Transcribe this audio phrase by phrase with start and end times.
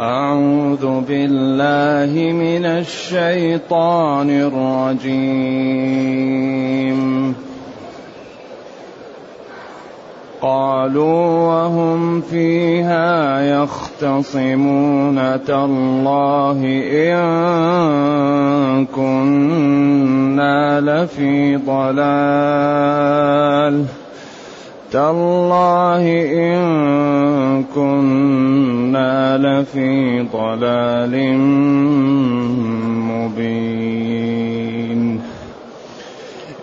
[0.00, 5.54] أعوذ بالله من الشيطان الرجيم.
[10.42, 16.60] قالوا وهم فيها يختصمون تالله
[16.92, 22.44] إن كنا لفي ضلال.
[24.94, 26.62] تالله إن
[27.74, 31.14] كنا لفي ضلال
[33.10, 35.00] مبين.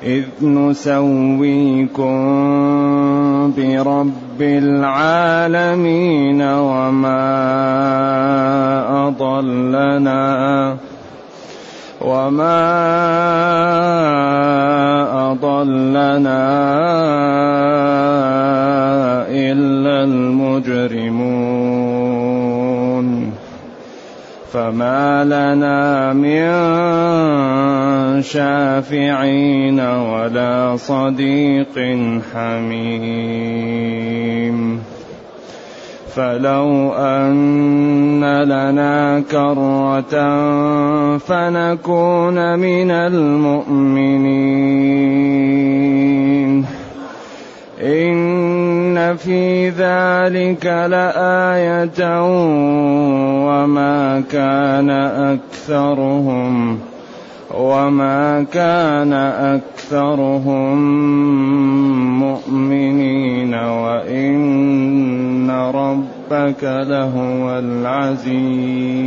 [0.04, 2.17] إذ نسويكم
[3.57, 7.21] برب العالمين وما
[9.07, 10.77] أضلنا
[12.05, 12.62] وما
[15.32, 16.44] أضلنا
[19.30, 21.52] إلا المجرمون
[24.52, 26.52] فما لنا من
[28.21, 31.76] شافعين ولا صديق
[32.34, 33.71] حميم
[36.15, 40.37] فلو أن لنا كرة
[41.18, 44.62] فنكون من المؤمنين.
[47.81, 52.21] إن في ذلك لآية
[53.48, 54.90] وما كان
[55.70, 56.79] أكثرهم.
[57.57, 59.13] وما كان
[59.60, 60.77] أكثرهم
[62.20, 69.02] مؤمنين وإن ربك لهو العزيز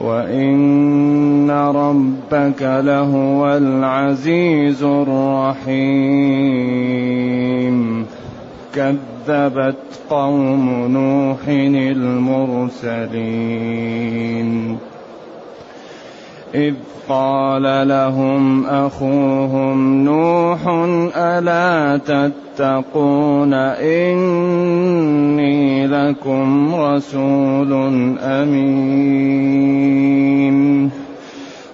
[0.00, 6.34] وإن ربك لهو العزيز الرحيم
[8.74, 9.76] كذبت
[10.10, 11.48] قوم نوح
[12.68, 13.54] المرسلين
[16.54, 16.74] إذ
[17.08, 20.68] قال لهم أخوهم نوح
[21.16, 23.54] ألا تتقون
[24.04, 25.56] إني
[25.86, 27.72] لكم رسول
[28.20, 29.54] أمين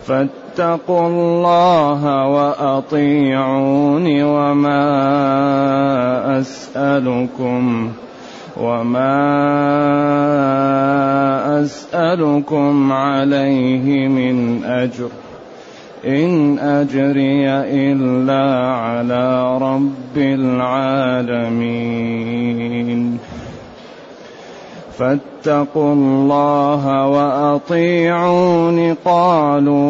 [0.06, 4.80] فاتقوا الله وأطيعون وما
[6.40, 7.90] أسألكم
[8.60, 9.16] وما
[11.62, 15.08] أسألكم عليه من أجر
[16.06, 21.70] إن أجري إلا على رب العالمين
[24.98, 29.80] فاتقوا الله وأطيعون قالوا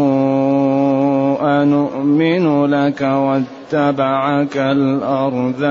[1.62, 5.70] أنؤمن لك واتبعك الأرذلون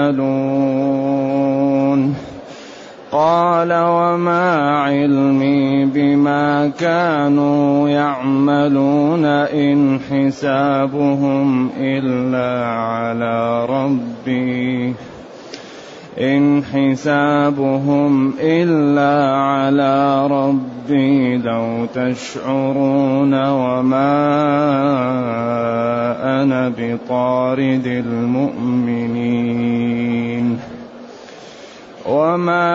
[3.12, 14.94] قال وما علمي بما كانوا يعملون إن حسابهم إلا على ربي.
[16.20, 24.20] إن حسابهم إلا على ربي لو تشعرون وما
[26.42, 29.60] أنا بطارد المؤمنين.
[32.10, 32.66] وما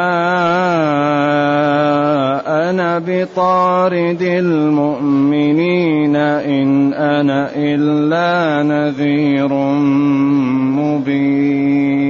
[2.70, 9.52] أنا بطارد المؤمنين إن أنا إلا نذير
[10.78, 12.04] مبين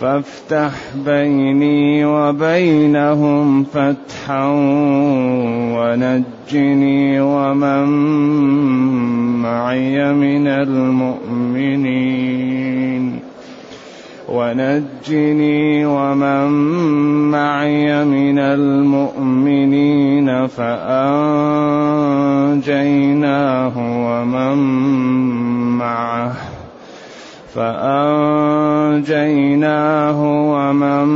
[0.00, 0.72] فافتح
[1.06, 4.46] بيني وبينهم فتحا
[5.76, 7.88] ونجني ومن
[9.42, 12.02] معي من المؤمنين
[14.32, 16.48] ونجني ومن
[17.30, 21.72] معي من المؤمنين فأنجيناه
[23.76, 24.58] ومن
[25.78, 26.32] معه
[27.54, 29.12] فأنجيناه
[30.52, 31.06] ومن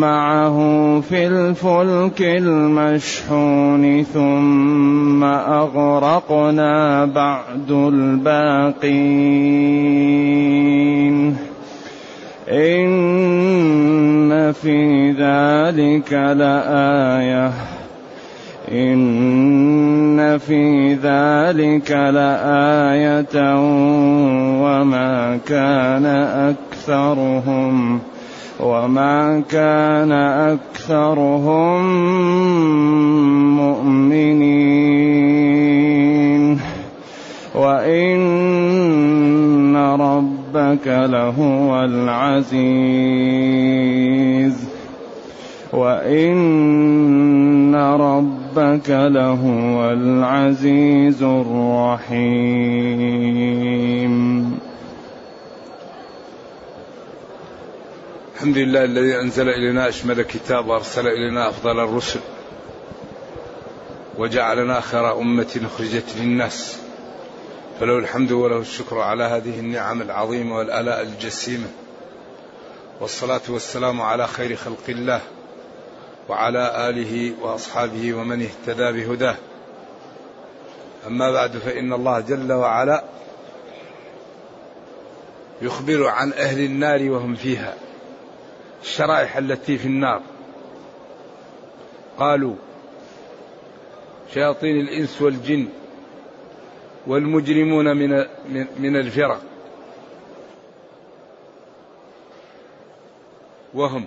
[0.00, 0.56] معه
[1.00, 9.46] في الفلك المشحون ثم أغرقنا بعد الباقين
[12.48, 17.52] إن في ذلك لآية.
[18.72, 23.54] إن في ذلك لآية
[24.62, 26.06] وما كان
[26.86, 27.98] أكثرهم
[28.60, 31.86] وما كان أكثرهم
[33.56, 35.16] مؤمنين.
[37.54, 38.75] وإن
[40.66, 42.56] ربك لهو العزيز.
[45.72, 52.26] وإن ربك لهو العزيز الرحيم.
[58.36, 62.20] الحمد لله الذي أنزل إلينا أشمل كتاب وأرسل إلينا أفضل الرسل.
[64.18, 66.85] وجعلنا خير أمة أخرجت للناس.
[67.80, 71.66] فله الحمد وله الشكر على هذه النعم العظيمة والآلاء الجسيمة.
[73.00, 75.20] والصلاة والسلام على خير خلق الله
[76.28, 79.36] وعلى آله وأصحابه ومن اهتدى بهداه.
[81.06, 83.04] أما بعد فإن الله جل وعلا
[85.62, 87.74] يخبر عن أهل النار وهم فيها
[88.82, 90.22] الشرائح التي في النار.
[92.18, 92.54] قالوا
[94.34, 95.68] شياطين الإنس والجن
[97.06, 98.26] والمجرمون من
[98.78, 99.42] من الفرق.
[103.74, 104.06] وهم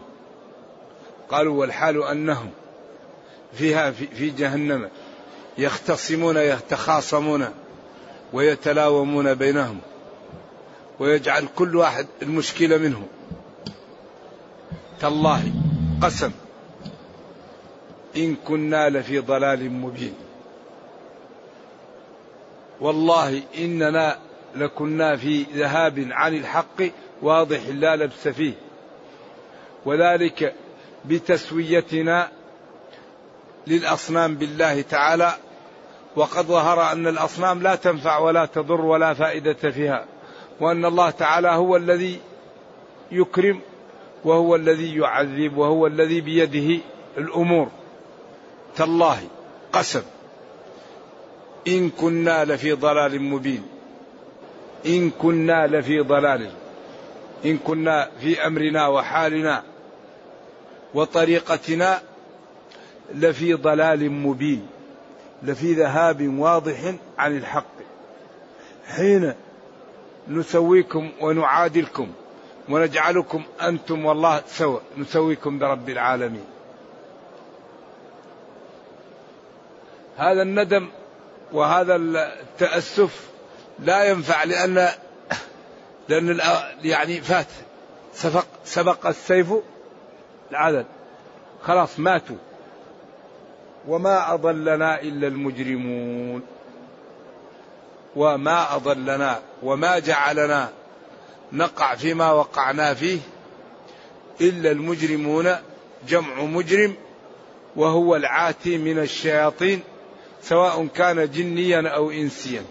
[1.29, 2.49] قالوا والحال أنهم
[3.53, 4.89] فيها في جهنم
[5.57, 7.49] يختصمون يتخاصمون
[8.33, 9.79] ويتلاومون بينهم
[10.99, 13.07] ويجعل كل واحد المشكلة منه.
[14.99, 15.51] تالله
[16.01, 16.31] قسم
[18.17, 20.13] إن كنا لفي ضلال مبين.
[22.81, 24.17] والله إننا
[24.55, 26.81] لكنا في ذهاب عن الحق
[27.21, 28.53] واضح لا لبس فيه.
[29.85, 30.55] وذلك
[31.05, 32.29] بتسويتنا
[33.67, 35.33] للأصنام بالله تعالى.
[36.15, 40.05] وقد ظهر أن الأصنام لا تنفع ولا تضر ولا فائدة فيها
[40.59, 42.19] وأن الله تعالى هو الذي
[43.11, 43.61] يكرم
[44.25, 46.81] وهو الذي يعذب وهو الذي بيده
[47.17, 47.69] الأمور.
[48.75, 49.19] تالله
[49.73, 50.01] قسم.
[51.67, 53.63] إن كنا لفي ضلال مبين.
[54.85, 56.51] إن كنا لفي ضلال.
[57.45, 59.63] إن كنا في أمرنا وحالنا
[60.93, 62.01] وطريقتنا
[63.13, 64.67] لفي ضلال مبين.
[65.43, 67.79] لفي ذهاب واضح عن الحق.
[68.87, 69.33] حين
[70.27, 72.07] نسويكم ونعادلكم
[72.69, 76.45] ونجعلكم أنتم والله سوا نسويكم برب العالمين.
[80.17, 80.89] هذا الندم
[81.53, 83.29] وهذا التأسف
[83.79, 84.89] لا ينفع لأن
[86.09, 86.39] لأن
[86.83, 87.47] يعني فات
[88.13, 89.53] سبق سبق السيف
[90.51, 90.85] العدد.
[91.63, 92.35] خلاص ماتوا.
[93.87, 96.41] وما أضلنا إلا المجرمون.
[98.15, 100.69] وما أضلنا وما جعلنا
[101.51, 103.19] نقع فيما وقعنا فيه
[104.41, 105.55] إلا المجرمون.
[106.07, 106.95] جمع مجرم
[107.75, 109.81] وهو العاتي من الشياطين.
[110.43, 112.63] سواء كان جنيا أو إنسيا.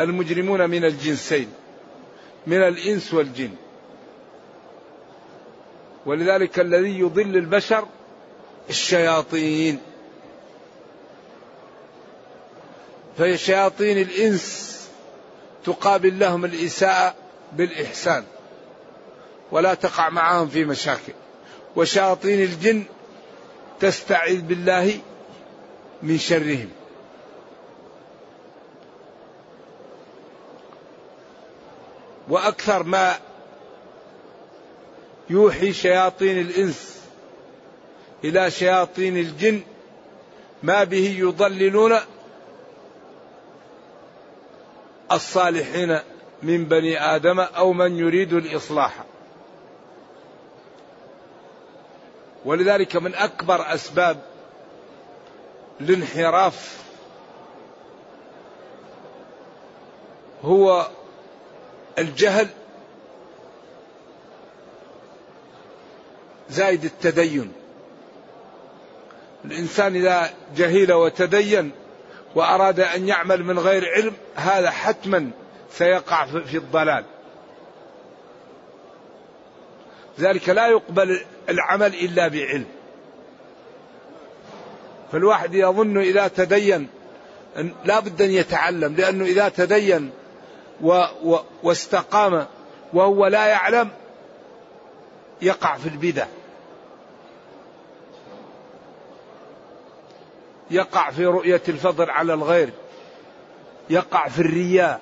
[0.00, 1.52] المجرمون من الجنسين
[2.46, 3.50] من الإنس والجن.
[6.06, 7.88] ولذلك الذي يضل البشر
[8.70, 9.78] الشياطين.
[13.18, 14.76] فشياطين الإنس
[15.64, 17.14] تقابل لهم الإساءة
[17.52, 18.24] بالإحسان
[19.52, 21.12] ولا تقع معهم في مشاكل.
[21.76, 22.84] وشياطين الجن
[23.80, 25.00] تستعيذ بالله
[26.02, 26.68] من شرهم.
[32.28, 33.18] وأكثر ما
[35.30, 37.00] يوحي شياطين الإنس
[38.24, 39.60] إلى شياطين الجن
[40.62, 41.96] ما به يضللون
[45.12, 45.98] الصالحين
[46.42, 49.04] من بني آدم أو من يريد الإصلاح.
[52.44, 54.35] ولذلك من أكبر أسباب
[55.80, 56.82] الانحراف
[60.44, 60.88] هو
[61.98, 62.48] الجهل
[66.50, 67.52] زائد التدين.
[69.44, 71.72] الإنسان إذا جهل وتدين
[72.34, 75.30] وأراد أن يعمل من غير علم هذا حتما
[75.70, 77.04] سيقع في الضلال.
[80.20, 82.75] ذلك لا يقبل العمل إلا بعلم.
[85.12, 86.88] فالواحد يظن إذا تدين
[87.84, 90.10] لا بد أن يتعلم لأنه إذا تدين
[90.80, 92.46] و و واستقام
[92.92, 93.90] وهو لا يعلم
[95.42, 96.26] يقع في البدع.
[100.70, 102.70] يقع في رؤية الفضل على الغير
[103.90, 105.00] يقع في الرياء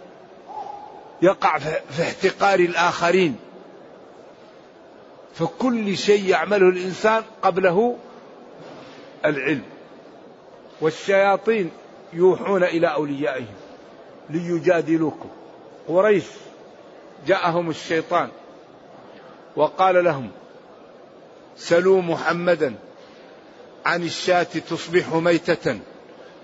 [1.23, 3.37] يقع في احتقار الآخرين.
[5.35, 7.97] فكل شيء يعمله الإنسان قبله
[9.25, 9.74] العلم.
[10.81, 11.71] والشياطين
[12.13, 13.55] يوحون إلى أوليائهم
[14.31, 15.29] ليجادلوكم.
[15.89, 16.25] قريش
[17.27, 18.29] جاءهم الشيطان
[19.57, 20.31] وقال لهم
[21.57, 22.75] سلوا محمدا
[23.87, 25.79] عن الشاة تصبح ميتة.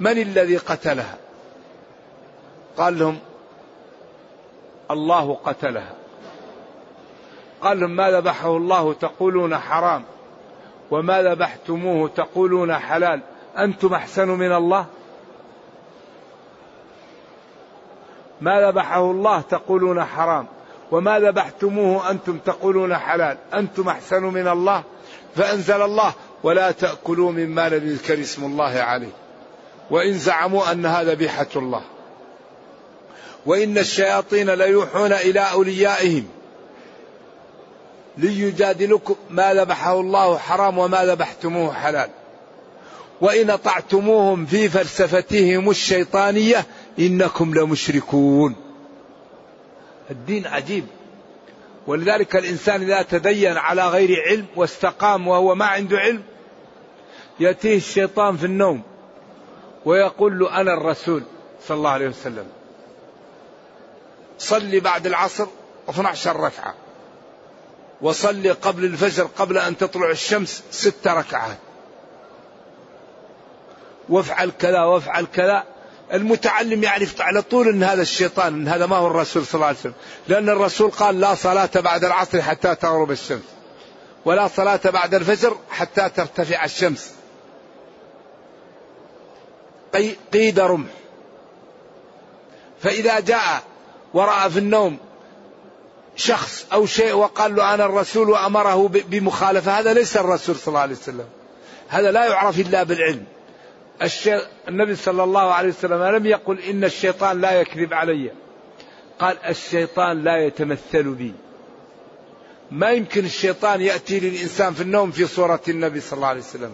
[0.01, 1.19] من الذي قتلها؟
[2.77, 3.19] قال لهم
[4.91, 5.95] الله قتلها.
[7.61, 10.05] قال لهم ما ذبحه الله تقولون حرام
[10.91, 13.21] وما ذبحتموه تقولون حلال.
[13.59, 14.87] أنتم أحسن من الله؟
[18.41, 20.47] ما ذبحه الله تقولون حرام
[20.91, 24.83] وما ذبحتموه أنتم تقولون حلال أنتم أحسن من الله؟
[25.37, 29.13] فأنزل الله ولا تأكلوا مما لم يذكر اسم الله عليه.
[29.91, 31.83] وإن زعموا أنها ذبيحة الله.
[33.47, 36.29] وإن الشياطين ليوحون إلى أوليائهم.
[38.19, 42.11] ليجادلكم ما ذبحه الله حرام وما ذبحتموه حلال.
[43.21, 46.67] وإن أطعتموهم في فلسفتهم الشيطانية
[46.99, 48.57] إنكم لمشركون.
[50.11, 50.87] الدين عجيب.
[51.87, 56.23] ولذلك الإنسان إذا تدين على غير علم واستقام وهو ما عنده علم
[57.41, 58.83] يأتيه الشيطان في النوم
[59.85, 61.23] ويقول له أنا الرسول
[61.69, 62.47] صلى الله عليه وسلم.
[64.39, 65.47] صلي بعد العصر
[65.89, 66.75] 12 ركعة.
[68.01, 71.59] وصلي قبل الفجر قبل أن تطلع الشمس ست ركعات.
[74.11, 75.65] وافعل كذا وافعل كذا.
[76.13, 79.79] المتعلم يعرف على طول إن هذا الشيطان إن هذا ما هو الرسول صلى الله عليه
[79.79, 79.95] وسلم.
[80.29, 83.43] لأن الرسول قال لا صلاة بعد العصر حتى تغرب الشمس.
[84.25, 87.11] ولا صلاة بعد الفجر حتى ترتفع الشمس.
[90.33, 90.91] قيد رمح.
[92.83, 93.63] فإذا جاء
[94.15, 94.99] ورأى في النوم
[96.17, 100.97] شخص أو شيء وقال له أنا الرسول وأمره بمخالفة هذا ليس الرسول صلى الله عليه
[100.97, 101.27] وسلم.
[101.89, 103.25] هذا لا يعرف إلا بالعلم.
[104.69, 108.31] النبي صلى الله عليه وسلم لم يقل إن الشيطان لا يكذب علي.
[109.19, 111.35] قال الشيطان لا يتمثل بي.
[112.71, 116.73] ما يمكن الشيطان يأتي للإنسان في النوم في صورة النبي صلى الله عليه وسلم.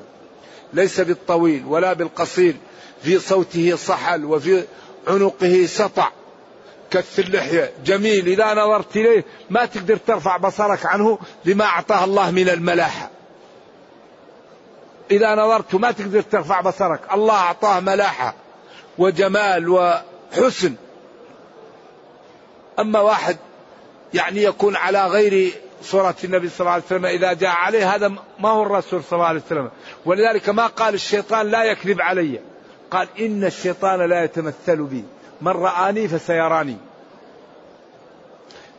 [0.72, 2.54] ليس بالطويل ولا بالقصير.
[3.02, 4.64] في صوته صحل وفي
[5.08, 6.10] عنقه سطع.
[6.90, 7.72] كث اللحية.
[7.84, 8.28] جميل.
[8.28, 13.15] إذا نظرت إليه ما تقدر ترفع بصرك عنه لما أعطاه الله من الملاحة.
[15.10, 17.00] إذا نظرت ما تقدر ترفع بصرك.
[17.12, 18.34] الله أعطاه ملاحة
[18.98, 20.74] وجمال وحسن.
[22.78, 23.36] أما واحد
[24.14, 28.08] يعني يكون على غير صورة النبي صلى الله عليه وسلم إذا جاء عليه هذا
[28.38, 29.70] ما هو الرسول صلى الله عليه وسلم.
[30.04, 32.40] ولذلك ما قال الشيطان لا يكذب علي.
[32.90, 35.04] قال إن الشيطان لا يتمثل بي.
[35.40, 36.76] من رآني فسيراني.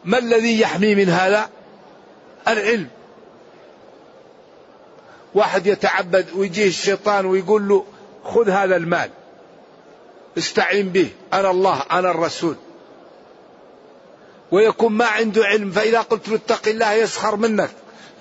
[0.05, 1.49] ما الذي يحمي من هذا؟
[2.47, 2.89] العلم.
[5.33, 7.85] واحد يتعبد ويجيه الشيطان ويقول له
[8.23, 9.09] خذ هذا المال.
[10.37, 11.09] استعين به.
[11.33, 12.55] أنا الله أنا الرسول.
[14.51, 17.69] ويكون ما عنده علم فإذا قلت له اتق الله يسخر منك.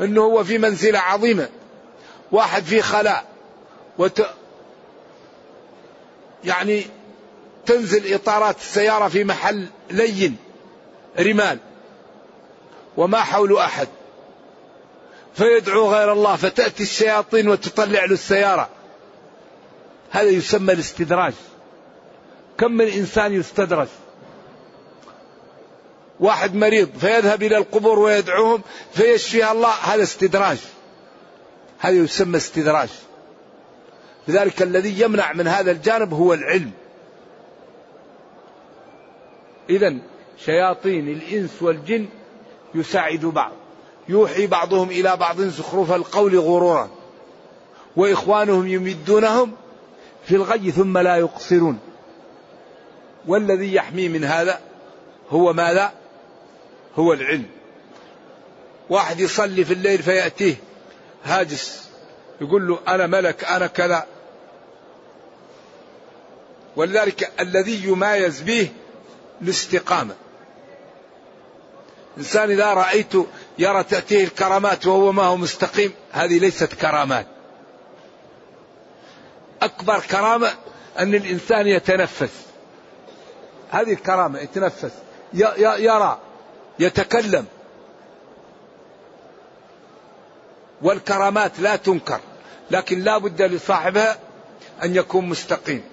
[0.00, 1.48] أنه هو في منزلة عظيمة.
[2.32, 3.24] واحد في خلاء.
[3.98, 4.26] وت...
[6.44, 6.86] يعني
[7.66, 10.36] تنزل إطارات السيارة في محل لين
[11.18, 11.58] رمال.
[12.96, 13.88] وما حول أحد.
[15.36, 18.68] فيدعو غير الله فتأتي الشياطين وتطلع له السيارة.
[20.10, 21.32] هذا يسمى الاستدراج.
[22.58, 23.88] كم من إنسان يستدرج؟
[26.20, 28.62] واحد مريض فيذهب إلى القبور ويدعوهم
[28.92, 30.58] فيشفيها الله هذا استدراج.
[31.78, 32.88] هذا يسمى استدراج.
[34.28, 36.70] لذلك الذي يمنع من هذا الجانب هو العلم.
[39.70, 39.96] إذا
[40.44, 42.08] شياطين الإنس والجن
[42.74, 43.52] يساعد بعض.
[44.08, 46.90] يوحي بعضهم إلى بعض زخرف القول غرورا.
[47.96, 49.52] وإخوانهم يمدونهم
[50.24, 51.78] في الغي ثم لا يقصرون.
[53.26, 54.60] والذي يحمي من هذا
[55.30, 55.92] هو ماذا؟
[56.96, 57.46] هو العلم.
[58.90, 60.54] واحد يصلي في الليل فيأتيه
[61.24, 61.88] هاجس.
[62.40, 64.06] يقول له أنا ملك أنا كذا.
[66.76, 68.68] ولذلك الذي يمايز به
[69.42, 70.14] الاستقامة.
[72.18, 73.12] إنسان إذا رأيت
[73.58, 75.92] يرى تأتيه الكرامات وهو ما هو مستقيم.
[76.12, 77.26] هذه ليست كرامات.
[79.62, 80.50] أكبر كرامة
[80.98, 82.46] أن الإنسان يتنفس.
[83.70, 84.92] هذه الكرامة يتنفس.
[85.34, 86.18] يرى
[86.78, 87.46] يتكلم.
[90.82, 92.20] والكرامات لا تنكر
[92.70, 94.18] لكن لا بد لصاحبها
[94.84, 95.84] أن يكون مستقيم.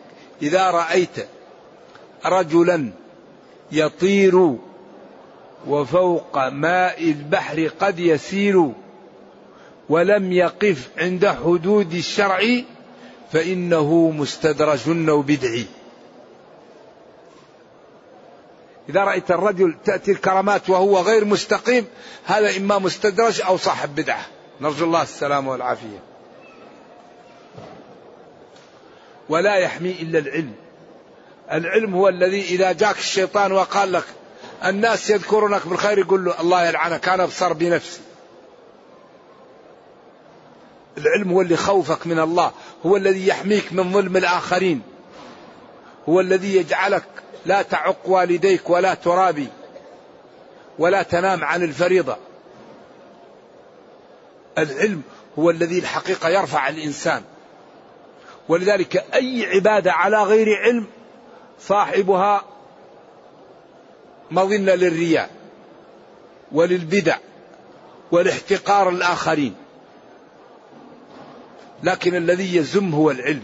[0.41, 1.27] إذا رأيت
[2.25, 2.91] رجلا
[3.71, 4.57] يطير
[5.67, 8.71] وفوق ماء البحر قد يسير
[9.89, 12.41] ولم يقف عند حدود الشرع
[13.31, 15.65] فإنه مستدرج أو بدعي
[18.89, 21.85] إذا رأيت الرجل تأتي الكرامات وهو غير مستقيم
[22.25, 24.25] هذا إما مستدرج أو صاحب بدعة.
[24.61, 25.99] نرجو الله السلامة والعافية.
[29.29, 30.53] ولا يحمي إلا العلم.
[31.51, 34.03] العلم هو الذي إذا جاك الشيطان وقال لك
[34.65, 38.01] الناس يذكرونك بالخير يقول له الله يلعنك أنا أبصر بنفسي.
[40.97, 42.51] العلم هو اللي خوفك من الله
[42.85, 44.81] هو الذي يحميك من ظلم الآخرين.
[46.09, 47.03] هو الذي يجعلك
[47.45, 49.47] لا تعق والديك ولا ترابي
[50.79, 52.17] ولا تنام عن الفريضة.
[54.57, 55.01] العلم
[55.39, 57.23] هو الذي الحقيقة يرفع الإنسان.
[58.49, 60.87] ولذلك أي عبادة على غير علم
[61.59, 62.52] صاحبها
[64.33, 65.29] مظنة للرياء
[66.51, 67.17] وللبدع
[68.11, 69.55] والاحتقار الآخرين.
[71.83, 73.43] لكن الذي يزم هو العلم.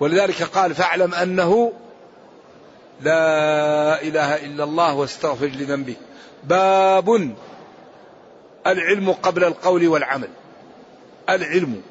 [0.00, 1.72] ولذلك قال فاعلم أنه
[3.00, 5.96] لا إله إلا الله واستغفر لذنبك
[6.44, 7.34] باب
[8.66, 10.28] العلم قبل القول والعمل.
[11.28, 11.82] العلم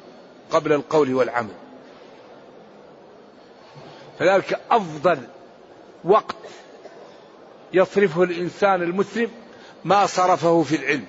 [0.50, 1.54] قبل القول والعمل.
[4.18, 5.18] فذلك أفضل
[6.04, 6.36] وقت
[7.72, 9.30] يصرفه الإنسان المسلم
[9.84, 11.06] ما صرفه في العلم.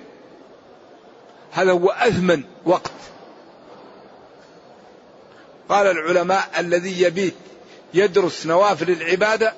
[1.52, 2.92] هذا هو أثمن وقت.
[5.68, 7.34] قال العلماء الذي يبيت
[7.94, 9.54] يدرس نوافل العبادة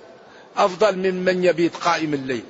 [0.56, 2.44] أفضل من من يبيت قائم الليل.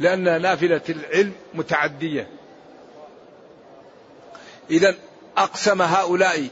[0.00, 2.28] لأن نافلة العلم متعدية.
[4.70, 4.94] إذا
[5.36, 6.48] أقسم هؤلاء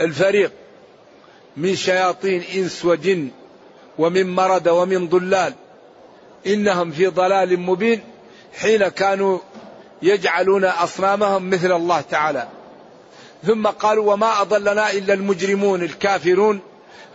[0.00, 0.52] الفريق
[1.56, 3.30] من شياطين إنس وجن
[3.98, 5.54] ومن مرد ومن ضلال.
[6.46, 8.00] إنهم في ضلال مبين
[8.60, 9.38] حين كانوا
[10.02, 12.48] يجعلون أصنامهم مثل الله تعالى.
[13.46, 16.60] ثم قالوا وما أضلنا إلا المجرمون الكافرون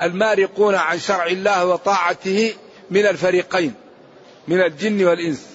[0.02, 2.54] المارقون عن شرع الله وطاعته
[2.92, 3.74] من الفريقين
[4.48, 5.48] من الجن والإنس.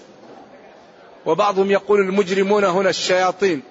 [1.27, 3.63] وبعضهم يقول المجرمون هنا الشياطين.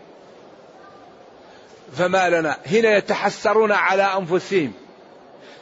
[1.98, 4.74] فما لنا؟ هنا يتحسرون على أنفسهم.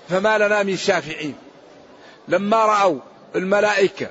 [0.10, 1.36] فما لنا من شافعين.
[2.30, 3.00] لما رأوا
[3.36, 4.08] الملائكة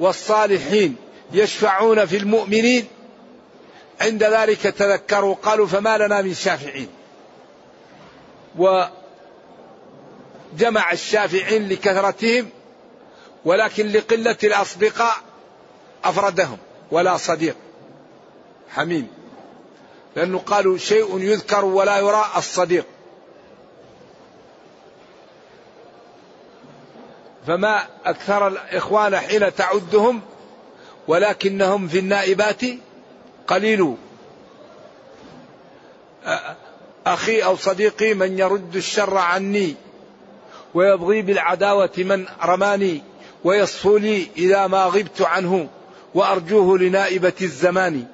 [0.00, 0.96] والصالحين
[1.32, 2.86] يشفعون في المؤمنين
[4.00, 6.88] عند ذلك تذكروا قالوا فما لنا من شافعين.
[8.58, 8.92] وجمع
[10.92, 12.48] الشافعين لكثرتهم
[13.44, 15.16] ولكن لقلة الأصدقاء
[16.04, 16.58] أفردهم
[16.90, 17.56] ولا صديق
[18.70, 19.08] حميم.
[20.16, 22.86] لأنه قالوا شيء يذكر ولا يرى الصديق.
[27.46, 30.20] فما أكثر الإخوان حين تعدهم
[31.08, 32.60] ولكنهم في النائبات
[33.46, 33.94] قليل.
[37.06, 39.74] أخي أو صديقي من يرد الشر عني
[40.74, 43.02] ويبغي بالعداوة من رماني
[43.44, 45.68] ويصفو لي إذا ما غبت عنه
[46.14, 48.06] وأرجوه لنائبة الزمان.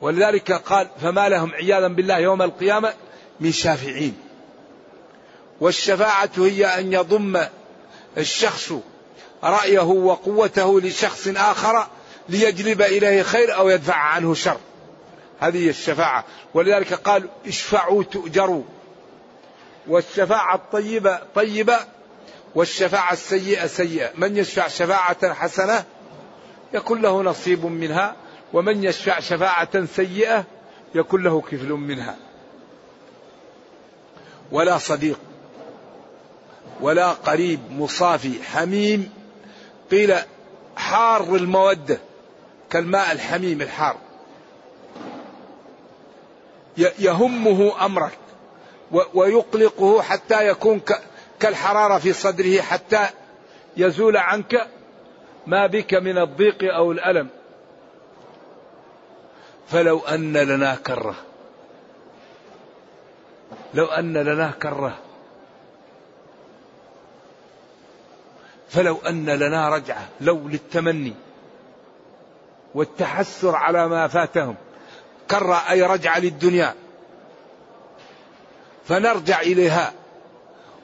[0.00, 2.92] ولذلك قال فما لهم عياذا بالله يوم القيامة
[3.40, 4.16] من شافعين.
[5.60, 7.40] والشفاعة هي أن يضم
[8.18, 8.72] الشخص
[9.44, 11.86] رأيه وقوته لشخص آخر
[12.28, 14.56] ليجلب إليه خير أو يدفع عنه شر.
[15.40, 16.24] هذه الشفاعة.
[16.54, 18.62] ولذلك قال اشفعوا تؤجروا.
[19.88, 21.78] والشفاعة الطيبة طيبة
[22.54, 24.10] والشفاعة السيئة سيئة.
[24.14, 25.84] من يشفع شفاعة حسنة
[26.74, 28.16] يكون له نصيب منها
[28.52, 30.44] ومن يشفع شفاعة سيئة
[30.94, 32.16] يكون له كفل منها.
[34.52, 35.18] ولا صديق.
[36.80, 39.12] ولا قريب مصافي حميم
[39.90, 40.14] قيل
[40.76, 41.98] حار المودة
[42.70, 43.96] كالماء الحميم الحار.
[46.76, 48.18] يهمه أمرك
[49.14, 50.80] ويقلقه حتى يكون
[51.40, 53.06] كالحرارة في صدره حتى
[53.76, 54.66] يزول عنك
[55.46, 57.28] ما بك من الضيق أو الألم.
[59.68, 61.14] فلو أن لنا كرة
[63.74, 64.98] لو أن لنا كرة
[68.70, 71.14] فلو أن لنا رجعة لو للتمني
[72.74, 74.54] والتحسر على ما فاتهم
[75.30, 76.74] كرة أي رجعة للدنيا.
[78.84, 79.92] فنرجع إليها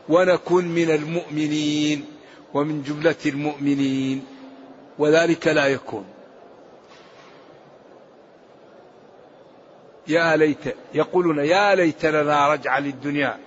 [0.09, 2.05] ونكون من المؤمنين
[2.55, 4.27] ومن جملة المؤمنين
[4.99, 6.05] وذلك لا يكون.
[10.09, 13.39] يا ليت يقولون يا ليت لنا رجع للدنيا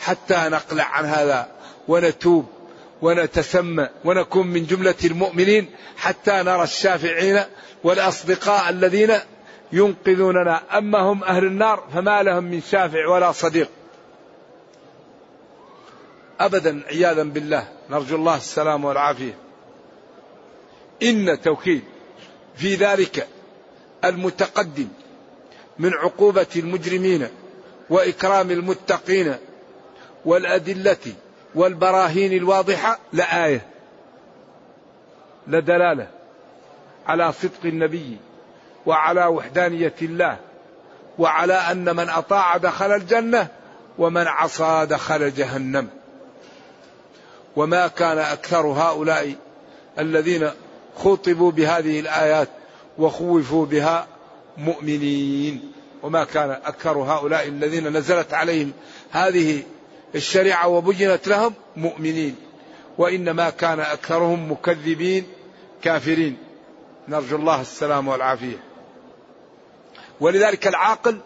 [0.00, 1.48] حتى نقلع عن هذا
[1.88, 2.57] ونتوب.
[3.02, 7.40] ونتسمى ونكون من جملة المؤمنين حتى نرى الشافعين
[7.84, 9.14] والأصدقاء الذين
[9.72, 10.78] ينقذوننا.
[10.78, 13.68] أما هم أهل النار فما لهم من شافع ولا صديق.
[16.40, 19.34] أبدا عياذا بالله نرجو الله السلام والعافية.
[21.02, 21.82] إن توكيد
[22.56, 23.28] في ذلك
[24.04, 24.88] المتقدم
[25.78, 27.28] من عقوبة المجرمين
[27.90, 29.34] وإكرام المتقين
[30.24, 30.96] والأدلة
[31.54, 33.66] والبراهين الواضحة لآية
[35.46, 36.08] لدلالة
[37.06, 38.16] على صدق النبي
[38.86, 40.36] وعلى وحدانية الله
[41.18, 43.48] وعلى أن من أطاع دخل الجنة
[43.98, 45.88] ومن عصى دخل جهنم.
[47.56, 49.34] وما كان أكثر هؤلاء
[49.98, 50.50] الذين
[50.96, 52.48] خطبوا بهذه الآيات
[52.98, 54.06] وخوفوا بها
[54.56, 55.72] مؤمنين.
[56.02, 58.72] وما كان أكثر هؤلاء الذين نزلت عليهم
[59.10, 59.62] هذه
[60.14, 62.36] الشريعة وبينت لهم مؤمنين
[62.98, 65.26] وإنما كان أكثرهم مكذبين
[65.82, 66.38] كافرين.
[67.08, 68.64] نرجو الله السلام والعافية.
[70.20, 71.18] ولذلك العاقل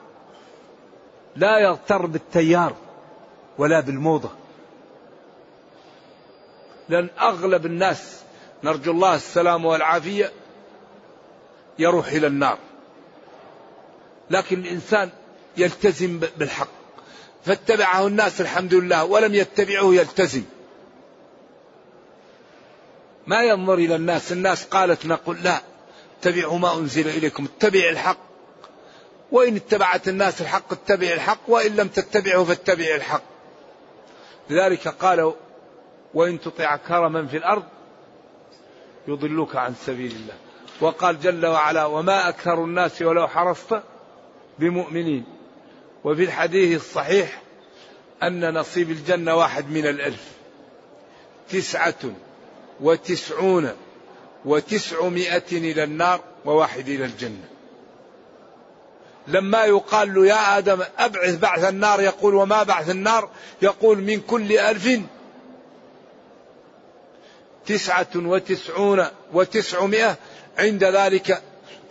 [1.36, 2.74] لا يغتر بالتيار
[3.58, 4.30] ولا بالموضة.
[6.88, 8.22] لأن أغلب الناس
[8.64, 10.32] نرجو الله السلام والعافية
[11.78, 12.58] يروح إلى النار.
[14.30, 15.10] لكن الإنسان
[15.56, 16.81] يلتزم بالحق
[17.44, 20.42] فاتبعه الناس الحمد لله ولم يتبعه يلتزم.
[23.26, 25.60] ما ينظر إلى الناس الناس قالت نقول لا
[26.20, 28.18] اتبعوا ما أنزل إليكم اتبع الحق.
[29.32, 33.22] وإن اتبعت الناس الحق اتبع الحق وإن لم تتبعه فاتبع الحق.
[34.50, 35.32] لذلك قالوا
[36.14, 37.64] وإن تطع كرما في الأرض
[39.08, 40.34] يضلوك عن سبيل الله.
[40.80, 43.82] وقال جل وعلا وما أكثر الناس ولو حرصت
[44.58, 45.41] بمؤمنين.
[46.04, 47.42] وفي الحديث الصحيح
[48.22, 50.24] أن نصيب الجنة واحد من الألف.
[51.50, 52.12] تسعة
[52.80, 53.72] وتسعون
[54.44, 57.44] وتسعمائة إلى النار وواحد إلى الجنة.
[59.28, 63.30] لما يقال له يا آدم أبعث بعث النار يقول وما بعث النار؟
[63.62, 65.00] يقول من كل ألف.
[67.66, 70.16] تسعة وتسعون وتسعمائة
[70.58, 71.42] عند ذلك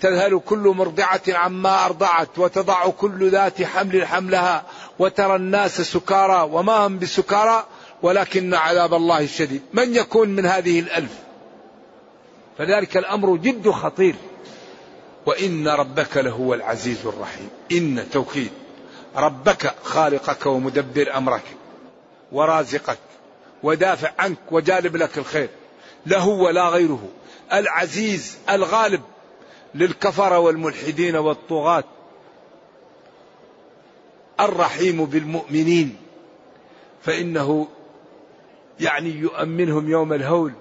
[0.01, 4.63] تذهل كل مرضعة عما أرضعت وتضع كل ذات حمل حملها
[4.99, 7.65] وترى الناس سكارى وما هم بسكارى
[8.01, 9.61] ولكن عذاب الله شديد.
[9.73, 11.11] من يكون من هذه الألف؟
[12.57, 14.15] فذلك الأمر جد خطير.
[15.25, 17.49] وإن ربك لهو العزيز الرحيم.
[17.71, 18.51] إن توكيد.
[19.15, 21.43] ربك خالقك ومدبر أمرك
[22.31, 22.99] ورازقك
[23.63, 25.49] ودافع عنك وجالب لك الخير
[26.05, 27.09] له ولا غيره
[27.53, 29.01] العزيز الغالب.
[29.75, 31.83] للكفر والملحدين والطغاة.
[34.39, 35.97] الرحيم بالمؤمنين.
[37.01, 37.67] فإنه
[38.79, 40.53] يعني يؤمنهم يوم الهول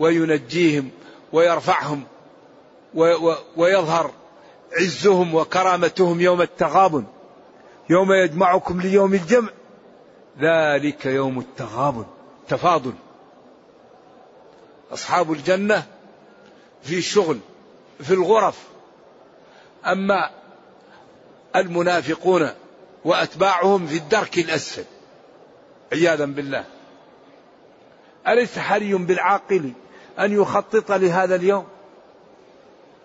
[0.00, 0.90] وينجيهم
[1.32, 2.02] ويرفعهم
[3.56, 4.10] ويظهر
[4.72, 7.04] عزهم وكرامتهم يوم التغابن.
[7.90, 9.50] يوم يجمعكم ليوم الجمع.
[10.40, 12.04] ذلك يوم التغابن.
[12.48, 12.92] تفاضل.
[14.92, 15.86] أصحاب الجنة
[16.82, 17.38] في شغل.
[18.02, 18.58] في الغرف.
[19.86, 20.30] أما
[21.56, 22.50] المنافقون
[23.04, 24.84] وأتباعهم في الدرك الأسفل
[25.92, 26.64] عياذا بالله.
[28.28, 29.72] أليس حري بالعاقل
[30.18, 31.66] أن يخطط لهذا اليوم؟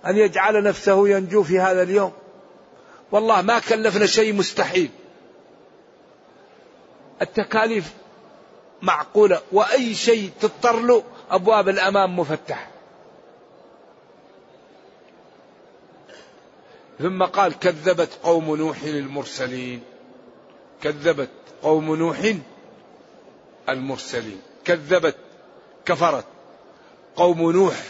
[0.05, 2.13] أن يجعل نفسه ينجو في هذا اليوم؟
[3.11, 4.89] والله ما كلفنا شيء مستحيل.
[7.21, 7.93] التكاليف
[8.81, 12.74] معقولة وأي شيء تضطر له أبواب الأمام مفتحة.
[16.99, 19.81] ثم قال كذبت قوم نوح المرسلين
[20.81, 21.29] كذبت
[21.63, 22.33] قوم نوح
[23.69, 24.41] المرسلين.
[24.65, 25.15] كذبت
[25.85, 26.25] كفرت.
[27.15, 27.83] قوم نوح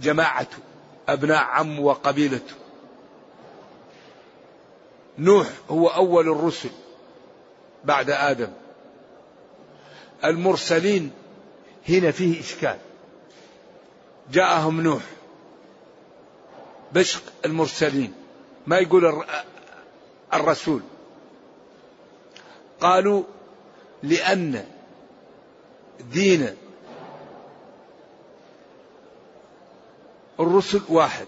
[0.00, 0.56] جماعته
[1.08, 2.54] أبناء عم وقبيلته
[5.18, 6.70] نوح هو أول الرسل
[7.84, 8.52] بعد آدم.
[10.24, 11.10] المرسلين
[11.88, 12.78] هنا فيه إشكال.
[14.32, 15.02] جاءهم نوح.
[16.94, 18.14] بشق المرسلين.
[18.66, 19.24] ما يقول
[20.34, 20.80] الرسول.
[22.80, 23.22] قالوا
[24.02, 24.64] لأن
[26.12, 26.56] دين
[30.40, 31.26] الرسل واحد.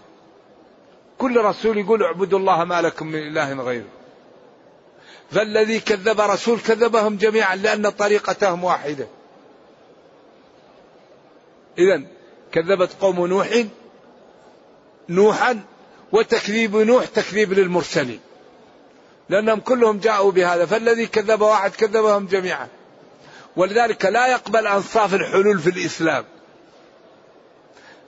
[1.17, 3.89] كل رسول يقول اعبدوا الله ما لكم من إله غيره.
[5.31, 9.07] فالذي كذب رسول كذبهم جميعا لأن طريقتهم واحدة.
[11.77, 12.01] اذا
[12.51, 13.65] كذبت قوم نوح
[15.09, 15.61] نوحا
[16.11, 18.19] وتكذيب نوح تكذيب للمرسلين.
[19.29, 22.67] لأنهم كلهم جاءوا بهذا فالذي كذب واحد كذبهم جميعا.
[23.55, 26.25] ولذلك لا يقبل أنصاف الحلول في الإسلام.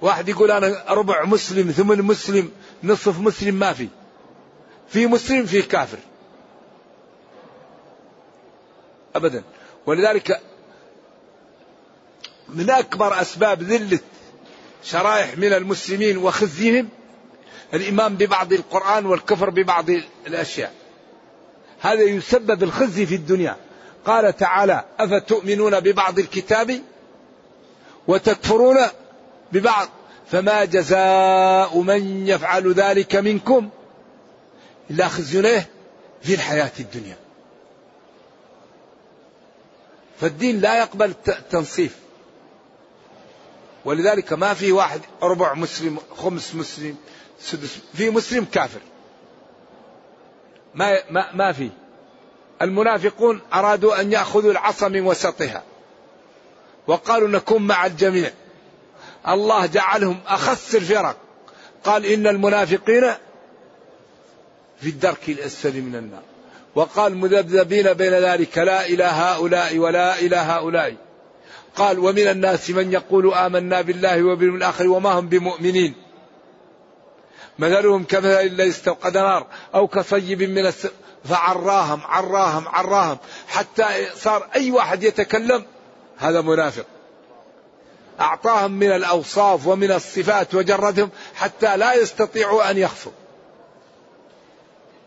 [0.01, 2.51] واحد يقول أنا ربع مسلم ثمن مسلم
[2.83, 3.87] نصف مسلم ما في.
[4.89, 5.97] في مسلم في كافر.
[9.15, 9.43] أبدا.
[9.85, 10.41] ولذلك
[12.49, 13.99] من أكبر أسباب ذلة
[14.83, 16.89] شرائح من المسلمين وخزيهم
[17.73, 19.85] الإيمان ببعض القرآن والكفر ببعض
[20.27, 20.73] الأشياء.
[21.81, 23.55] هذا يسبب الخزي في الدنيا.
[24.05, 26.81] قال تعالى أفتؤمنون ببعض الكتاب
[28.07, 28.77] وتكفرون
[29.51, 29.89] ببعض؟
[30.31, 33.69] فما جزاء من يفعل ذلك منكم
[34.89, 35.61] إلا خزي
[36.21, 37.15] في الحياة الدنيا.
[40.21, 41.13] فالدين لا يقبل
[41.49, 42.06] تنصيف.
[43.87, 46.95] ولذلك ما في واحد ربع مسلم خمس مسلم
[47.39, 48.79] سدس في مسلم كافر.
[50.75, 51.69] ما ما ما في.
[52.61, 55.63] المنافقون أرادوا أن يأخذوا العصا من وسطها.
[56.87, 58.31] وقالوا نكون مع الجميع.
[59.27, 61.17] الله جعلهم أخس الفرق.
[61.83, 63.13] قال إن المنافقين
[64.81, 66.23] في الدرك الأسفل من النار.
[66.75, 71.06] وقال مذبذبين بين ذلك لا إلى هؤلاء ولا إلى هؤلاء.
[71.77, 75.93] قال ومن الناس من يقول آمنا بالله وباليوم الآخر وما هم بمؤمنين.
[77.59, 80.87] مثلهم كمثل الذي استوقد نار أو كصيب من الس...
[81.25, 83.83] فعراهم عراهم عراهم حتى
[84.15, 85.65] صار أي واحد يتكلم
[86.17, 86.85] هذا منافق.
[88.19, 93.11] أعطاهم من الأوصاف ومن الصفات وجردهم حتى لا يستطيعوا أن يخفوا.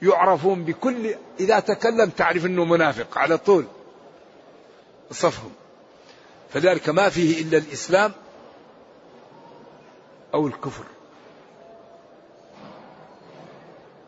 [0.02, 3.64] يعرفون بكل إذا تكلم تعرف أنه منافق على طول.
[5.12, 5.52] صفهم.
[6.52, 8.12] فذلك ما فيه إلا الإسلام
[10.34, 10.84] أو الكفر.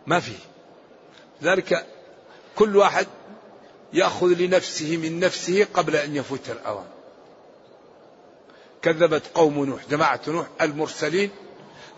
[0.06, 0.38] ما فيه.
[1.42, 1.86] ذلك
[2.56, 3.06] كل واحد
[3.92, 6.86] يأخذ لنفسه من نفسه قبل أن يفوت الأوان.
[8.82, 11.30] كذبت قوم نوح جماعة نوح المرسلين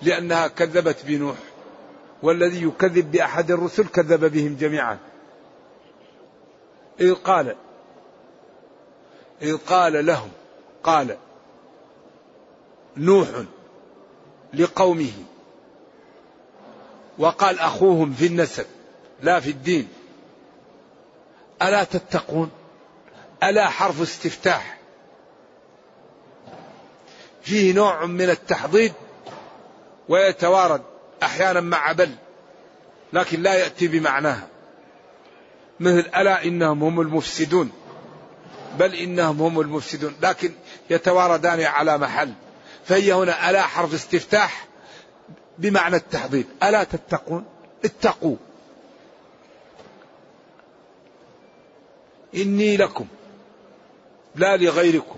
[0.03, 1.37] لأنها كذبت بنوح
[2.23, 4.99] والذي يكذب بأحد الرسل كذب بهم جميعا.
[7.01, 7.57] إذ قال
[9.45, 10.31] إذ قال لهم
[10.83, 11.17] قال
[12.97, 13.29] نوح
[14.55, 15.13] لقومه
[17.19, 18.67] وقال أخوهم في النسب
[19.23, 19.89] لا في الدين
[21.63, 22.51] ألا تتقون؟
[23.43, 24.79] ألا حرف استفتاح؟
[27.43, 28.93] فيه نوع من التحضيض
[30.09, 30.83] ويتوارد
[31.23, 32.15] أحيانا مع بل
[33.13, 34.49] لكن لا يأتي بمعناها
[35.81, 37.71] مثل ألا إنهم هم المفسدون.
[38.79, 40.15] بل إنهم هم المفسدون.
[40.23, 40.53] لكن
[40.91, 42.33] يتواردان على محل.
[42.85, 44.67] فهي هنا ألا حرف استفتاح
[45.59, 46.45] بمعنى التحضير.
[46.63, 47.45] ألا تتقون؟
[47.85, 48.37] اتقوا.
[52.35, 53.07] إني لكم
[54.37, 55.17] لا لغيركم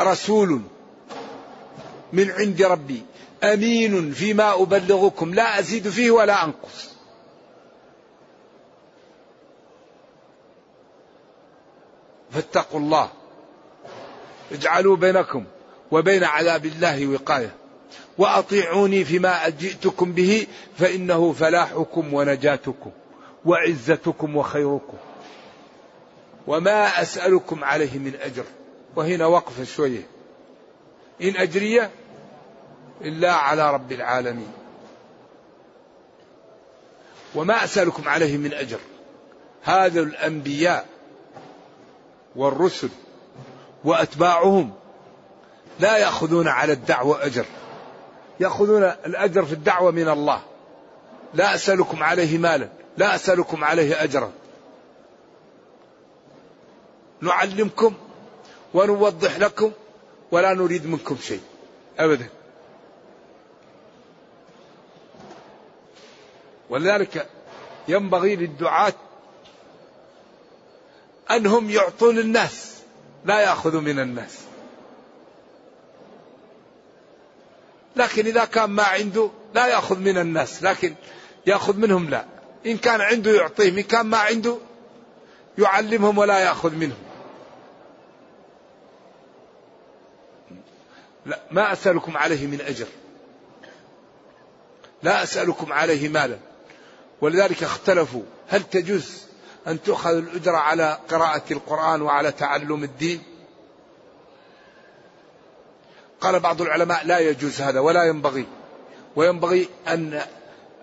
[0.00, 0.62] رسول
[2.12, 3.02] من عند ربي
[3.44, 6.97] أمين فيما أبلغكم لا أزيد فيه ولا أنقص.
[12.38, 13.10] فاتقوا الله.
[14.52, 15.44] اجعلوا بينكم
[15.90, 17.54] وبين عذاب الله وقاية.
[18.18, 20.46] وأطيعوني فيما جئتكم به
[20.78, 22.90] فإنه فلاحكم ونجاتكم
[23.44, 24.96] وعزتكم وخيركم.
[26.46, 28.44] وما أسألكم عليه من أجر.
[28.96, 30.06] وهنا وقفه شوية.
[31.22, 31.88] إن أجري
[33.00, 34.52] إلا على رب العالمين.
[37.34, 38.78] وما أسألكم عليه من أجر.
[39.62, 40.97] هذا الأنبياء
[42.38, 42.88] والرسل
[43.84, 44.72] وأتباعهم
[45.80, 47.44] لا يأخذون على الدعوة اجر
[48.40, 50.42] يأخذون الأجر في الدعوة من الله.
[51.34, 54.32] لا أسألكم عليه مالا لا أسألكم عليه أجرا.
[57.20, 57.94] نعلمكم
[58.74, 59.72] ونوضح لكم
[60.30, 61.42] ولا نريد منكم شيء
[61.98, 62.28] أبدا.
[66.70, 67.28] ولذلك
[67.88, 68.92] ينبغي للدعاة
[71.30, 72.74] أنهم يعطون الناس
[73.24, 74.38] لا يأخذوا من الناس.
[77.96, 80.94] لكن إذا كان ما عنده لا يأخذ من الناس لكن
[81.46, 82.24] يأخذ منهم لا.
[82.66, 84.56] إن كان عنده يعطيهم إن كان ما عنده
[85.58, 86.98] يعلمهم ولا يأخذ منهم.
[91.26, 92.86] لا ما أسألكم عليه من أجر.
[95.02, 96.38] لا أسألكم عليه مالا.
[97.20, 99.27] ولذلك اختلفوا هل تجوز
[99.68, 103.22] أن تؤخذ الأجرة على قراءة القرآن وعلى تعلم الدين.
[106.20, 108.46] قال بعض العلماء لا يجوز هذا ولا ينبغي.
[109.16, 110.22] وينبغي أن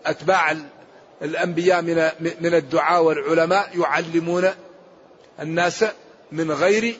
[0.05, 0.57] أتباع
[1.21, 4.49] الأنبياء من من الدعاء والعلماء يعلمون
[5.39, 5.85] الناس
[6.31, 6.97] من غير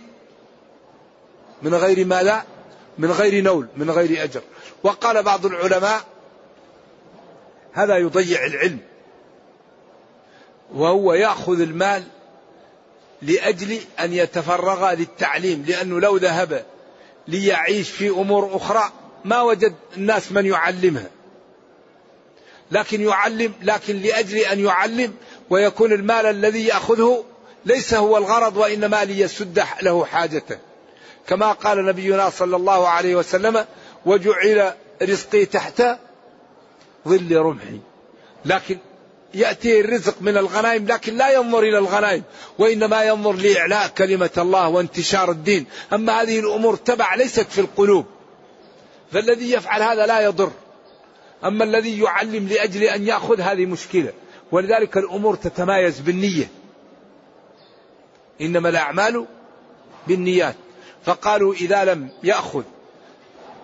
[1.62, 2.44] من غير ما لا
[2.98, 4.42] من غير نول من غير أجر.
[4.84, 6.02] وقال بعض العلماء
[7.74, 8.80] هذا يضيع العلم.
[10.74, 12.04] وهو يأخذ المال
[13.22, 16.66] لأجل أن يتفرغ للتعليم لأنه لو ذهب
[17.28, 18.92] ليعيش في أمور أخرى
[19.26, 21.10] ما وجد الناس من يعلمها.
[22.72, 25.14] لكن يعلم لكن لأجل أن يعلم
[25.50, 27.24] ويكون المال الذي يأخذه
[27.66, 30.58] ليس هو الغرض وإنما ليسد له حاجته.
[31.28, 33.66] كما قال نبينا صلى الله عليه وسلم
[34.06, 35.84] وجعل رزقي تحت
[37.08, 37.80] ظل رمحي.
[38.46, 38.78] لكن
[39.36, 42.24] يأتي الرزق من الغنائم لكن لا ينظر إلى الغنائم
[42.60, 45.66] وإنما ينظر لإعلاء كلمة الله وانتشار الدين.
[45.94, 48.06] أما هذه الأمور تبع ليست في القلوب.
[49.12, 50.52] فالذي يفعل هذا لا يضر.
[51.44, 54.14] أما الذي يعلم لأجل أن يأخذ هذه مشكلة.
[54.52, 56.50] ولذلك الأمور تتمايز بالنية.
[58.42, 59.26] إنما الأعمال
[60.08, 60.56] بالنيات.
[61.06, 62.64] فقالوا إذا لم يأخذ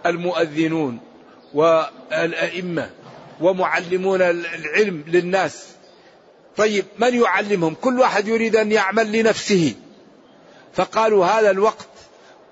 [0.06, 1.00] المؤذنون
[1.54, 2.90] والأئمة
[3.42, 5.66] ومعلمون العلم للناس.
[6.58, 9.76] طيب من يعلمهم؟ كل واحد يريد أن يعمل لنفسه.
[10.74, 11.88] فقالوا هذا الوقت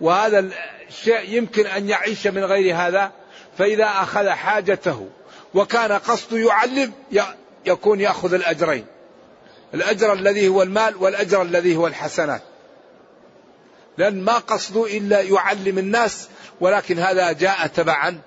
[0.02, 0.49] وهذا
[0.89, 3.12] الشيء يمكن أن يعيش من غير هذا.
[3.58, 5.08] فإذا أخذ حاجته
[5.54, 6.91] وكان قصده يعلم
[7.65, 8.86] يكون يأخذ الأجرين.
[9.73, 12.41] الأجر الذي هو المال والأجر الذي هو الحسنات.
[13.97, 16.28] لأن ما قصده إلا يعلم الناس
[16.62, 18.21] ولكن هذا جاء تبعا.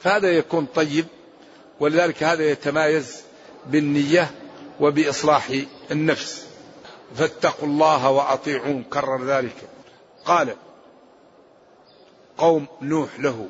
[0.00, 1.06] فهذا يكون طيب.
[1.80, 3.22] ولذلك هذا يتمايز
[3.66, 4.30] بالنية
[4.80, 5.50] وبإصلاح
[5.90, 6.46] النفس.
[7.14, 8.84] فاتقوا الله وأطيعون.
[8.84, 9.56] كرر ذلك.
[10.24, 10.56] قال
[12.38, 13.46] قوم نوح له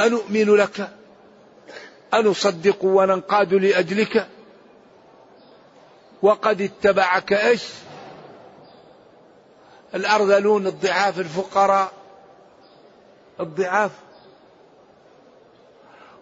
[0.00, 0.90] أنؤمن لك؟
[2.14, 4.28] أنصدق وننقاد لأجلك؟
[6.22, 7.64] وقد اتبعك إيش؟
[9.94, 11.92] الأرذلون الضعاف الفقراء.
[13.40, 13.90] الضعاف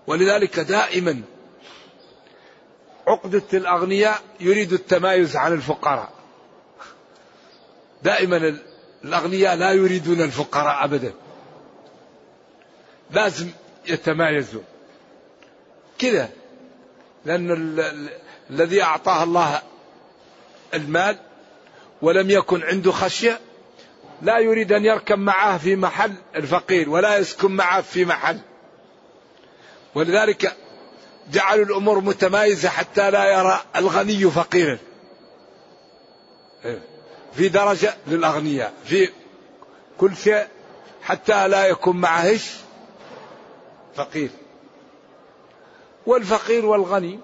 [0.09, 1.23] ولذلك دائما
[3.07, 6.13] عقدة الأغنياء يريد التمايز عن الفقراء.
[8.03, 8.61] دائما
[9.05, 11.13] الأغنياء لا يريدون الفقراء أبدا.
[13.11, 13.51] لازم
[13.87, 14.63] يتمايزوا.
[15.99, 16.31] كذا
[17.25, 17.79] لأن
[18.51, 19.63] الذي أعطاه الله
[20.75, 21.17] المال
[22.03, 23.41] ولم يكن عنده خشية
[24.23, 28.41] لا يريد أن يركب معه في محل الفقير ولا يسكن معه في محل.
[29.99, 30.57] ولذلك
[31.33, 34.79] جعلوا الأمور متمايزة حتى لا يرى الغني فقيرا.
[37.35, 38.73] في درجة للأغنياء.
[38.85, 39.09] في
[39.99, 40.47] كل شيء
[41.03, 42.39] حتى لا يكون معه
[43.95, 44.31] فقير.
[46.07, 47.19] والفقير والغني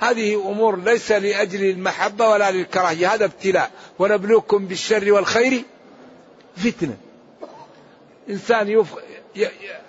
[0.00, 3.70] هذه أمور ليس لأجل المحبة ولا للكراهية هذا ابتلاء.
[3.98, 5.64] ونبلوكم بالشر والخير
[6.56, 6.96] فتنة.
[8.30, 8.86] إنسان يف...
[9.36, 9.46] ي...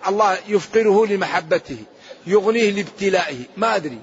[0.08, 1.78] الله يفقره لمحبته.
[2.27, 3.38] يغنيه لابتلائه.
[3.57, 3.99] ما أدري.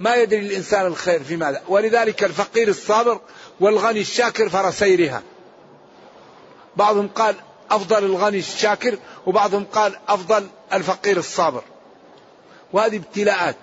[0.00, 1.62] ما يدري الإنسان الخير في ماذا.
[1.68, 3.20] ولذلك الفقير الصابر
[3.60, 5.22] والغني الشاكر فرسيرها.
[6.76, 7.34] بعضهم قال
[7.70, 11.62] أفضل الغني الشاكر وبعضهم قال أفضل الفقير الصابر.
[12.72, 13.56] وهذه ابتلاءات.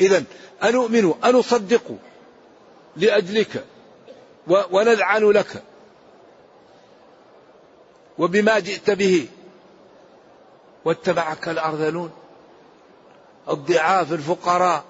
[0.00, 0.24] إذا
[0.62, 1.96] أنؤمن أنصدق
[2.96, 3.64] لأجلك
[4.46, 5.62] ونذعن لك.
[8.18, 9.28] وبما جئت به.
[10.84, 12.10] واتبعك الأرذلون.
[13.48, 14.84] الضعاف الفقراء.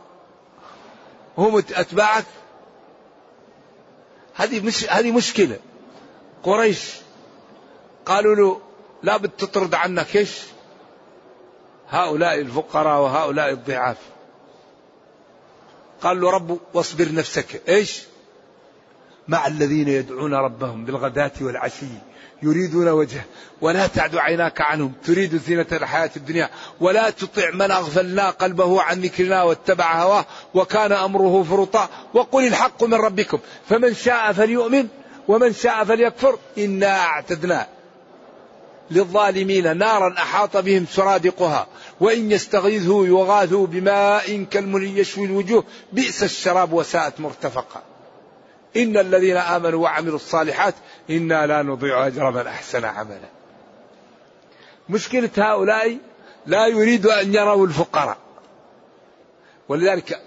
[1.39, 2.25] هم أتباعك.
[4.35, 5.59] هذه مش هذه مشكلة.
[6.43, 6.95] قريش
[8.07, 8.61] قالوا له
[9.03, 10.39] لابد تطرد عنك إيش؟
[11.89, 13.99] هؤلاء الفقراء وهؤلاء الضعاف.
[16.01, 17.69] قال له رب واصبر نفسك.
[17.69, 18.03] إيش؟
[19.29, 22.12] مع الذين يدعون ربهم بالغداة والعشي.
[22.43, 23.25] يريدون وجهه.
[23.61, 24.93] ولا تعد عيناك عنهم.
[25.05, 26.51] تريد زينة الحياة الدنيا.
[26.81, 30.25] ولا تطع من أغفلنا قلبه عن ذكرنا واتبع هواه.
[30.55, 31.89] وكان أمره فرطا.
[32.15, 33.39] وقل الحق من ربكم.
[33.69, 34.87] فمن شاء فليؤمن.
[35.29, 36.39] ومن شاء فليكفر.
[36.59, 37.67] إنا أعتدنا
[38.91, 41.67] للظالمين نارا أحاط بهم سرادقها.
[42.01, 45.65] وإن يستغيثوا يغاثوا بماء كالمن يشوي الوجوه.
[45.93, 47.92] بئس الشراب وساءت مرتفقا.
[48.77, 50.75] إن الذين آمنوا وعملوا الصالحات
[51.11, 53.29] إنا لا نضيع أجر من أحسن عملا.
[54.89, 55.99] مشكلة هؤلاء
[56.47, 58.17] لا يريد أن يروا الفقراء.
[59.69, 60.21] ولذلك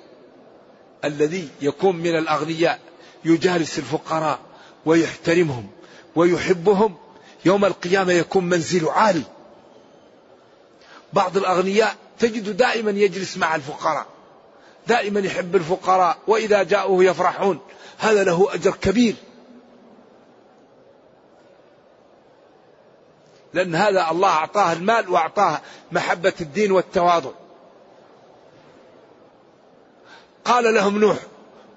[1.05, 2.79] الذي يكون من الأغنياء
[3.25, 4.39] يجالس الفقراء
[4.85, 5.67] ويحترمهم
[6.15, 6.95] ويحبهم
[7.45, 9.23] يوم القيامة يكون منزل عالي.
[11.13, 14.14] بعض الأغنياء تجد دائما يجلس مع الفقراء.
[14.87, 17.59] دائما يحب الفقراء وإذا جاءوه يفرحون.
[17.97, 19.15] هذا له أجر كبير.
[23.53, 25.61] لأن هذا الله أعطاه المال وأعطاه
[25.91, 27.31] محبة الدين والتواضع.
[30.45, 31.17] قال لهم نوح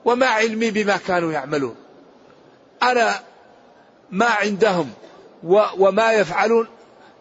[0.05, 1.77] وما علمي بما كانوا يعملون.
[2.83, 3.21] أنا
[4.11, 4.91] ما عندهم
[5.79, 6.69] وما يفعلون.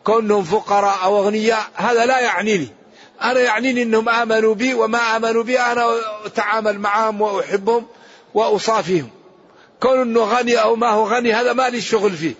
[0.04, 2.68] كونهم فقراء أو أغنياء هذا لا يعنيني
[3.22, 5.96] أنا يعنيني أنهم آمنوا بي وما آمنوا بي أنا
[6.26, 7.86] أتعامل معهم وأحبهم
[8.34, 9.10] وأصافيهم.
[9.80, 12.34] كون أنه غني أو ما هو غني هذا ما لي شغل فيه.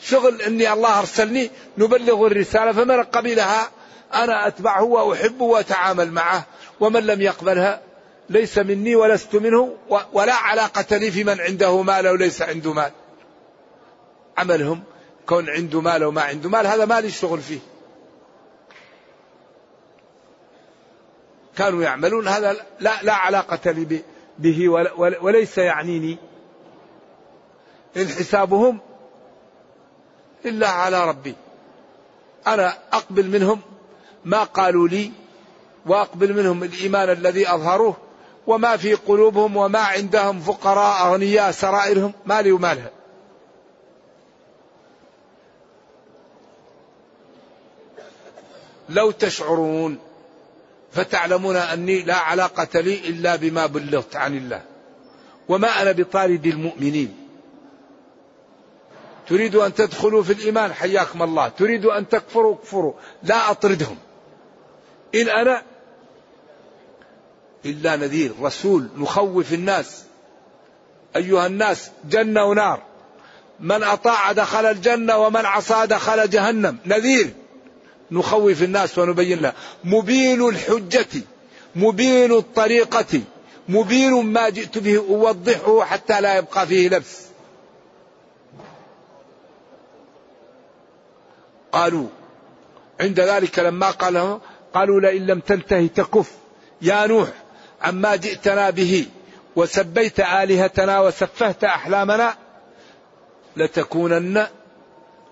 [0.00, 3.70] شغل أني الله أرسلني نبلغ الرسالة فمن قبلها
[4.14, 6.46] أنا أتبعه وأحبه وأتعامل معه
[6.80, 7.80] ومن لم يقبلها
[8.30, 9.76] ليس مني ولست منه
[10.12, 12.92] ولا علاقة لي في من عنده مال أو ليس عنده مال.
[14.38, 14.82] عملهم
[15.26, 17.58] كون عنده مال أو ما عنده مال هذا ما لي شغل فيه.
[21.58, 22.28] كانوا يعملون.
[22.28, 24.02] هذا لا, لا علاقة لي
[24.38, 26.16] به وليس يعنيني.
[27.96, 28.78] إن حسابهم
[30.44, 31.34] إلا على ربي.
[32.46, 33.60] أنا أقبل منهم
[34.24, 35.12] ما قالوا لي
[35.86, 37.96] وأقبل منهم الإيمان الذي أظهروه
[38.46, 42.90] وما في قلوبهم وما عندهم فقراء أغنياء سرائرهم ما لي ومالها.
[48.88, 49.98] لو تشعرون
[50.92, 54.62] فتعلمون أني لا علاقة لي إلا بما بلغت عن الله.
[55.48, 57.16] وما أنا بطارد المؤمنين.
[59.28, 61.48] تريد أن تدخلوا في الإيمان؟ حياكم الله.
[61.48, 63.96] تريد أن تكفروا؟ كفروا لا أطردهم.
[65.14, 65.62] إن أنا
[67.64, 70.04] إلا نذير رسول نخوف الناس.
[71.16, 72.82] أيها الناس جنة ونار.
[73.60, 76.78] من أطاع دخل الجنة ومن عصى دخل جهنم.
[76.86, 77.34] نذير.
[78.10, 79.52] نخوف الناس ونبين له
[79.84, 81.22] مبين الحجة
[81.76, 83.20] مبين الطريقة
[83.68, 87.22] مبين ما جئت به أوضحه حتى لا يبقى فيه لبس.
[91.72, 92.06] قالوا
[93.00, 94.40] عند ذلك لما قال
[94.74, 96.32] قالوا لئن لم تنتهي تكف.
[96.82, 97.28] يا نوح
[97.82, 99.06] عما جئتنا به
[99.56, 102.36] وسبيت آلهتنا وسفهت أحلامنا
[103.56, 104.46] لتكونن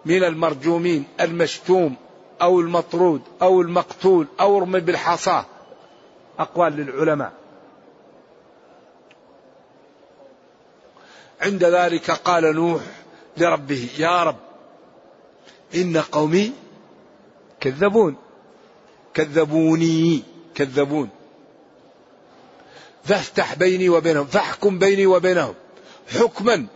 [0.05, 1.97] من المرجومين المشتوم.
[2.43, 5.45] أو المطرود أو المقتول أو ارمي بالحصاة
[6.39, 7.33] أقوال للعلماء.
[11.41, 12.83] عند ذلك قال نوح
[13.37, 14.37] لربه يا رب
[15.75, 16.53] إن قومي
[17.61, 18.17] كذبون.
[19.15, 20.23] كذبوني
[20.55, 21.09] كذبون.
[23.05, 25.55] فافتح بيني وبينهم فاحكم بيني وبينهم.
[26.09, 26.67] حكما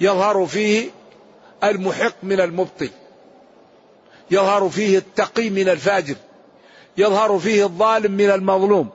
[0.00, 0.90] يظهر فيه
[1.64, 2.90] المحق من المبطل.
[4.30, 6.16] يظهر فيه التقي من الفاجر
[6.98, 8.90] يظهر فيه الظالم من المظلوم.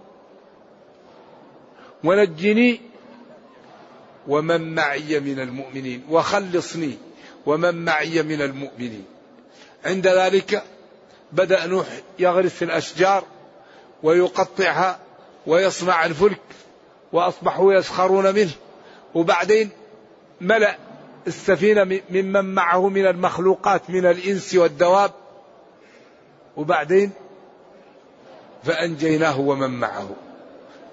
[2.04, 2.82] ونجني
[4.28, 6.98] ومن معي من المؤمنين وخلصني
[7.46, 9.06] ومن معي من المؤمنين.
[9.86, 10.64] عند ذلك
[11.32, 11.88] بدأ نوح
[12.20, 13.24] يغرس الأشجار
[14.04, 15.00] ويقطعها
[15.48, 16.42] ويصنع الفلك
[17.14, 18.52] وأصبحوا يسخرون منه.
[19.16, 19.70] وبعدين
[20.42, 20.78] ملأ
[21.28, 25.12] السفينة ممن معه من المخلوقات من الإنس والدواب
[26.58, 27.12] وبعدين
[28.64, 30.10] فأنجيناه ومن معه.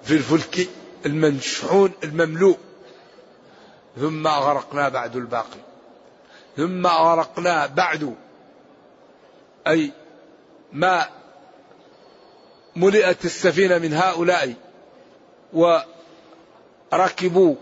[0.03, 0.69] في الفلك
[1.05, 2.57] المنشحون المملوء.
[3.97, 5.59] ثم أغرقنا بعد الباقي.
[6.57, 8.15] ثم أغرقنا بعد.
[9.67, 9.91] أي
[10.73, 11.05] ما
[12.75, 14.53] ملئت السفينة من هؤلاء
[16.93, 17.55] وركبوا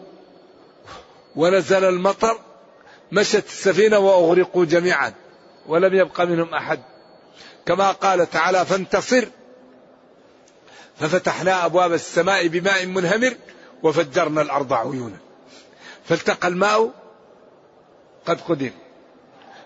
[1.35, 2.39] ونزل المطر
[3.11, 5.13] مشت السفينة وأغرقوا جميعا
[5.67, 6.79] ولم يبق منهم أحد.
[7.67, 9.25] كما قال تعالى فانتصر.
[10.99, 13.33] ففتحنا أبواب السماء بماء منهمر
[13.83, 15.17] وفجرنا الأرض عيونا.
[16.05, 16.91] فالتقى الماء
[18.25, 18.71] قد قدر.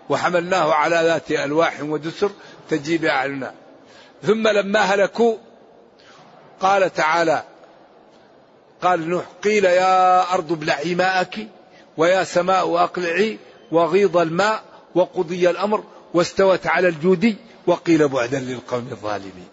[0.09, 2.31] وحملناه على ذات ألواح ودسر
[2.69, 3.53] تجي بأعيننا.
[4.23, 5.37] ثم لما هلكوا
[6.59, 7.43] قال تعالى
[8.81, 11.47] قال نوح قيل يا أرض ابلعي ماءك
[11.97, 13.39] ويا سماء أقلعي
[13.71, 14.63] وغيض الماء
[14.95, 15.83] وقضي الأمر
[16.13, 17.35] واستوت على الجودي.
[17.67, 19.47] وقيل بعدا للقوم الظالمين.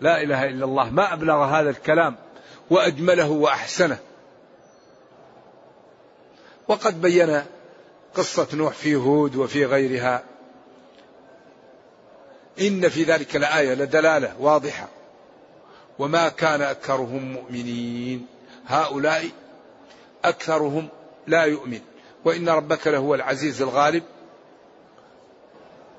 [0.00, 0.90] لا إله إلا الله.
[0.90, 2.16] ما أبلغ هذا الكلام
[2.70, 3.98] وأجمله وأحسنه.
[6.68, 7.42] وقد بين
[8.14, 10.22] قصة نوح في هود وفي غيرها.
[12.60, 14.88] إن في ذلك لآية لدلالة واضحة.
[15.98, 18.26] وما كان أكثرهم مؤمنين.
[18.66, 19.28] هؤلاء
[20.24, 20.88] أكثرهم
[21.26, 21.80] لا يؤمن.
[22.24, 24.02] وإن ربك لهو العزيز الغالب.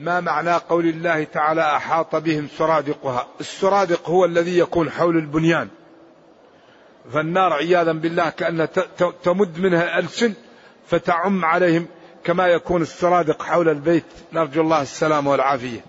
[0.00, 5.68] ما معنى قول الله تعالى أحاط بهم سرادقها؟ السرادق هو الذي يكون حول البنيان.
[7.12, 8.66] فالنار عياذا بالله كأنها
[9.24, 10.34] تمد منها ألسن
[10.86, 11.86] فتعم عليهم
[12.24, 14.04] كما يكون السرادق حول البيت.
[14.32, 15.80] نرجو الله السلام والعافية.